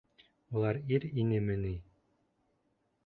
Улар 0.53 0.79
ир 0.97 1.05
инеме 1.25 1.59
ни? 1.67 1.75